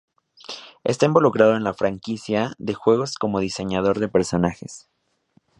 [0.83, 4.89] Está involucrado en la franquicia de juegos como diseñador de personajes